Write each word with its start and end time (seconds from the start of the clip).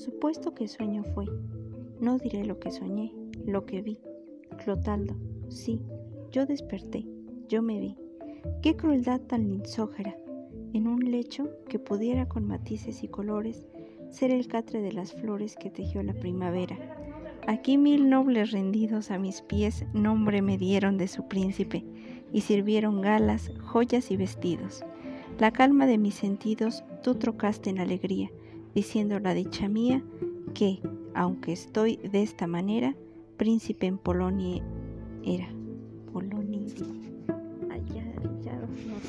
Supuesto 0.00 0.54
que 0.54 0.66
sueño 0.66 1.04
fue, 1.12 1.26
no 2.00 2.16
diré 2.16 2.46
lo 2.46 2.58
que 2.58 2.70
soñé, 2.70 3.12
lo 3.44 3.66
que 3.66 3.82
vi. 3.82 3.98
Clotaldo, 4.64 5.14
sí, 5.48 5.82
yo 6.32 6.46
desperté, 6.46 7.06
yo 7.50 7.60
me 7.60 7.78
vi. 7.78 7.98
Qué 8.62 8.76
crueldad 8.76 9.20
tan 9.20 9.50
lisógera, 9.50 10.16
en 10.72 10.86
un 10.86 11.10
lecho 11.10 11.50
que 11.68 11.78
pudiera 11.78 12.26
con 12.30 12.46
matices 12.46 13.02
y 13.02 13.08
colores 13.08 13.66
ser 14.08 14.30
el 14.30 14.48
catre 14.48 14.80
de 14.80 14.94
las 14.94 15.12
flores 15.12 15.54
que 15.56 15.68
tejió 15.68 16.02
la 16.02 16.14
primavera. 16.14 16.78
Aquí 17.46 17.76
mil 17.76 18.08
nobles 18.08 18.52
rendidos 18.52 19.10
a 19.10 19.18
mis 19.18 19.42
pies 19.42 19.84
nombre 19.92 20.40
me 20.40 20.56
dieron 20.56 20.96
de 20.96 21.08
su 21.08 21.28
príncipe 21.28 21.84
y 22.32 22.40
sirvieron 22.40 23.02
galas, 23.02 23.52
joyas 23.66 24.10
y 24.10 24.16
vestidos. 24.16 24.82
La 25.38 25.50
calma 25.50 25.84
de 25.84 25.98
mis 25.98 26.14
sentidos 26.14 26.84
tú 27.02 27.16
trocaste 27.16 27.68
en 27.68 27.80
alegría, 27.80 28.30
diciendo 28.74 29.18
la 29.18 29.34
dicha 29.34 29.68
mía 29.68 30.02
que, 30.54 30.80
aunque 31.14 31.52
estoy 31.52 31.96
de 31.96 32.22
esta 32.22 32.46
manera, 32.46 32.94
príncipe 33.36 33.86
en 33.86 33.98
Polonia 33.98 34.62
era. 35.24 35.48
Polonia. 36.12 36.60
Allá, 37.70 38.04
ya 38.42 38.58
no 38.58 39.00